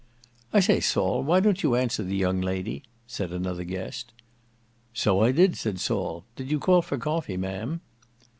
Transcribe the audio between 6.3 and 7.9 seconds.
"Did you call for coffee, Ma'am?"